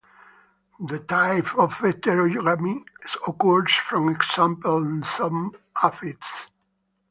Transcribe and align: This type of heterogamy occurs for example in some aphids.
This 0.79 1.01
type 1.07 1.55
of 1.59 1.73
heterogamy 1.75 2.85
occurs 3.27 3.71
for 3.75 4.09
example 4.09 4.83
in 4.83 5.03
some 5.03 5.53
aphids. 5.83 6.47